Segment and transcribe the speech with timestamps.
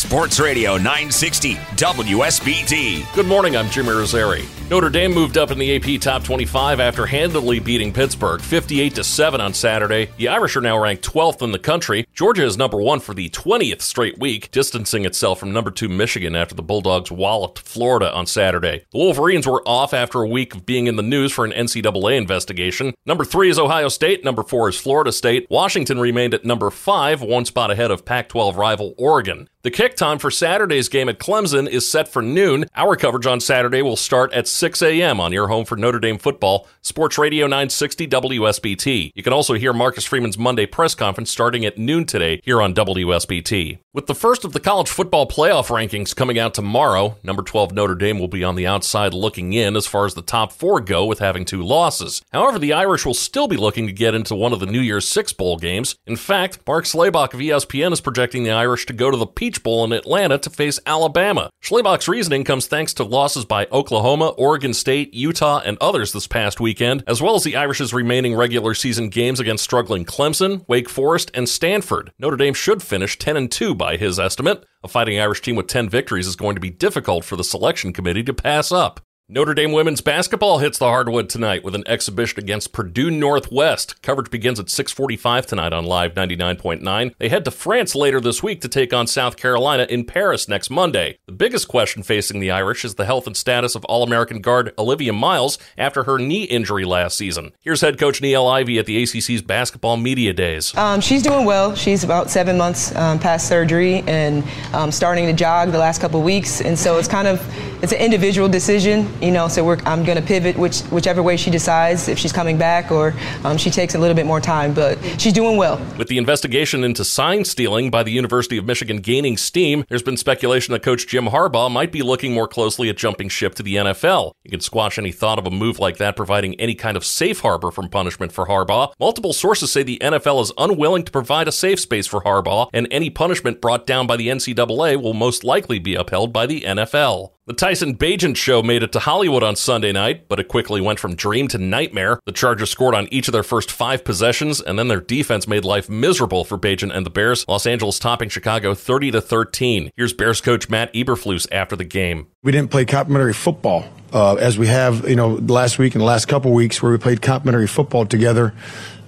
[0.00, 3.14] Sports Radio 960 WSBT.
[3.14, 4.59] Good morning, I'm Jimmy Rosari.
[4.70, 9.02] Notre Dame moved up in the AP Top 25 after handily beating Pittsburgh 58 to
[9.02, 10.10] 7 on Saturday.
[10.16, 12.06] The Irish are now ranked 12th in the country.
[12.14, 16.36] Georgia is number 1 for the 20th straight week, distancing itself from number 2 Michigan
[16.36, 18.84] after the Bulldogs walloped Florida on Saturday.
[18.92, 22.16] The Wolverines were off after a week of being in the news for an NCAA
[22.16, 22.94] investigation.
[23.04, 25.48] Number 3 is Ohio State, number 4 is Florida State.
[25.50, 29.48] Washington remained at number 5, one spot ahead of Pac-12 rival Oregon.
[29.62, 32.64] The kick time for Saturday's game at Clemson is set for noon.
[32.74, 35.20] Our coverage on Saturday will start at 6 a.m.
[35.20, 39.10] on your home for Notre Dame football, Sports Radio 960 WSBT.
[39.14, 42.74] You can also hear Marcus Freeman's Monday press conference starting at noon today here on
[42.74, 43.78] WSBT.
[43.92, 47.96] With the first of the college football playoff rankings coming out tomorrow, number 12 Notre
[47.96, 51.04] Dame will be on the outside looking in as far as the top four go
[51.04, 52.22] with having two losses.
[52.32, 55.08] However, the Irish will still be looking to get into one of the New Year's
[55.08, 55.96] Six Bowl games.
[56.06, 59.60] In fact, Mark Schlabach of ESPN is projecting the Irish to go to the Peach
[59.64, 61.50] Bowl in Atlanta to face Alabama.
[61.60, 66.60] Schlabach's reasoning comes thanks to losses by Oklahoma, Oregon State, Utah, and others this past
[66.60, 71.32] weekend, as well as the Irish's remaining regular season games against struggling Clemson, Wake Forest,
[71.34, 72.12] and Stanford.
[72.20, 74.62] Notre Dame should finish 10 and 2 by his estimate.
[74.84, 77.94] A Fighting Irish team with 10 victories is going to be difficult for the selection
[77.94, 79.00] committee to pass up.
[79.32, 84.02] Notre Dame women's basketball hits the hardwood tonight with an exhibition against Purdue Northwest.
[84.02, 87.14] Coverage begins at 6:45 tonight on Live 99.9.
[87.16, 90.68] They head to France later this week to take on South Carolina in Paris next
[90.68, 91.18] Monday.
[91.26, 95.12] The biggest question facing the Irish is the health and status of All-American guard Olivia
[95.12, 97.52] Miles after her knee injury last season.
[97.60, 100.76] Here's head coach Niele Ivey at the ACC's basketball media days.
[100.76, 101.76] Um, she's doing well.
[101.76, 106.20] She's about seven months um, past surgery and um, starting to jog the last couple
[106.20, 107.40] weeks, and so it's kind of
[107.80, 111.50] it's an individual decision you know, so I'm going to pivot which, whichever way she
[111.50, 113.14] decides, if she's coming back or
[113.44, 114.74] um, she takes a little bit more time.
[114.74, 115.80] But she's doing well.
[115.98, 120.16] With the investigation into sign stealing by the University of Michigan gaining steam, there's been
[120.16, 123.76] speculation that coach Jim Harbaugh might be looking more closely at jumping ship to the
[123.76, 124.32] NFL.
[124.44, 127.40] You can squash any thought of a move like that providing any kind of safe
[127.40, 128.92] harbor from punishment for Harbaugh.
[128.98, 132.88] Multiple sources say the NFL is unwilling to provide a safe space for Harbaugh, and
[132.90, 137.30] any punishment brought down by the NCAA will most likely be upheld by the NFL.
[137.50, 141.00] The Tyson Bagent show made it to Hollywood on Sunday night, but it quickly went
[141.00, 142.20] from dream to nightmare.
[142.24, 145.64] The Chargers scored on each of their first five possessions, and then their defense made
[145.64, 147.44] life miserable for Bagent and the Bears.
[147.48, 149.90] Los Angeles topping Chicago 30 to 13.
[149.96, 152.28] Here's Bears coach Matt Eberflus after the game.
[152.44, 156.06] We didn't play complementary football uh, as we have, you know, last week and the
[156.06, 158.54] last couple weeks where we played complementary football together,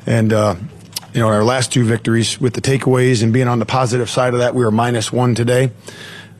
[0.04, 0.32] and.
[0.32, 0.56] Uh,
[1.14, 4.32] you know, our last two victories with the takeaways and being on the positive side
[4.32, 5.70] of that, we were minus one today.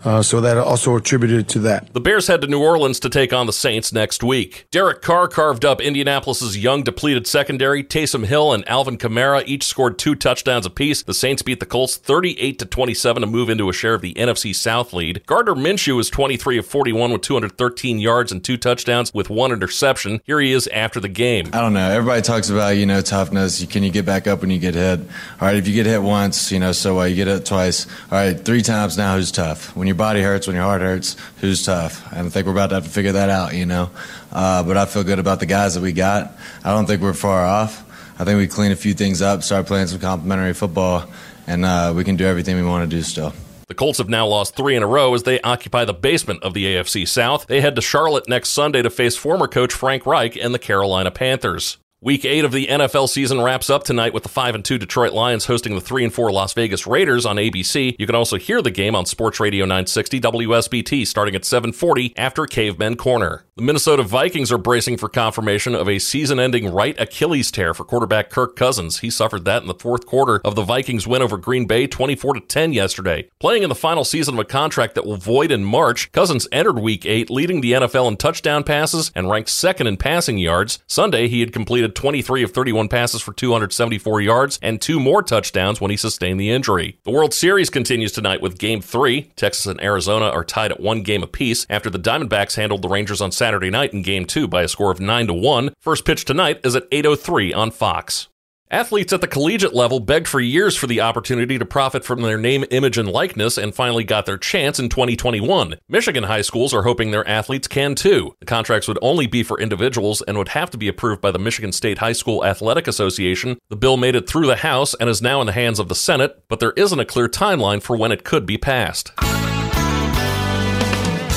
[0.05, 1.93] Uh, so that also attributed to that.
[1.93, 4.67] The Bears head to New Orleans to take on the Saints next week.
[4.71, 7.85] Derek Carr carved up Indianapolis's young, depleted secondary.
[7.85, 11.03] Taysom Hill and Alvin Kamara each scored two touchdowns apiece.
[11.03, 14.15] The Saints beat the Colts 38 to 27 to move into a share of the
[14.15, 15.25] NFC South lead.
[15.27, 20.21] Gardner Minshew is 23 of 41 with 213 yards and two touchdowns with one interception.
[20.25, 21.49] Here he is after the game.
[21.53, 21.91] I don't know.
[21.91, 23.65] Everybody talks about you know toughness.
[23.67, 25.01] Can you get back up when you get hit?
[25.01, 25.07] All
[25.41, 27.11] right, if you get hit once, you know so what?
[27.11, 27.87] You get hit twice.
[27.87, 29.17] All right, three times now.
[29.17, 29.75] Who's tough?
[29.77, 32.11] When you your body hurts, when your heart hurts, who's tough?
[32.13, 33.91] And I think we're about to have to figure that out, you know.
[34.33, 36.33] Uh, but I feel good about the guys that we got.
[36.65, 37.85] I don't think we're far off.
[38.19, 41.05] I think we clean a few things up, start playing some complementary football,
[41.47, 43.35] and uh, we can do everything we want to do still.
[43.69, 46.55] The Colts have now lost three in a row as they occupy the basement of
[46.55, 47.47] the AFC South.
[47.47, 51.11] They head to Charlotte next Sunday to face former coach Frank Reich and the Carolina
[51.11, 51.77] Panthers.
[52.05, 55.13] Week eight of the NFL season wraps up tonight with the five and two Detroit
[55.13, 57.95] Lions hosting the three and four Las Vegas Raiders on ABC.
[57.97, 62.45] You can also hear the game on Sports Radio 960 WSBT starting at 7:40 after
[62.47, 63.45] Cavemen Corner.
[63.55, 68.31] The Minnesota Vikings are bracing for confirmation of a season-ending right Achilles tear for quarterback
[68.31, 69.01] Kirk Cousins.
[69.01, 72.35] He suffered that in the fourth quarter of the Vikings win over Green Bay 24
[72.35, 73.29] to 10 yesterday.
[73.39, 76.81] Playing in the final season of a contract that will void in March, Cousins entered
[76.81, 80.81] Week eight leading the NFL in touchdown passes and ranked second in passing yards.
[80.89, 81.53] Sunday he had
[81.93, 86.41] completed 23 of 31 passes for 274 yards and two more touchdowns when he sustained
[86.41, 86.99] the injury.
[87.05, 89.23] The World Series continues tonight with Game 3.
[89.37, 93.21] Texas and Arizona are tied at one game apiece after the Diamondbacks handled the Rangers
[93.21, 95.75] on Saturday night in Game 2 by a score of 9 to 1.
[95.81, 98.29] First pitch tonight is at 8:03 on Fox.
[98.73, 102.39] Athletes at the collegiate level begged for years for the opportunity to profit from their
[102.39, 105.77] name, image, and likeness and finally got their chance in 2021.
[105.91, 108.35] Michigan high schools are hoping their athletes can too.
[108.41, 111.39] The contracts would only be for individuals and would have to be approved by the
[111.39, 113.59] Michigan State High School Athletic Association.
[113.69, 115.95] The bill made it through the House and is now in the hands of the
[115.95, 119.13] Senate, but there isn't a clear timeline for when it could be passed.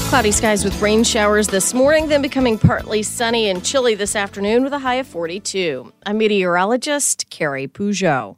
[0.10, 4.64] Cloudy skies with rain showers this morning, then becoming partly sunny and chilly this afternoon
[4.64, 5.92] with a high of 42.
[6.06, 8.38] I'm meteorologist Carrie Peugeot.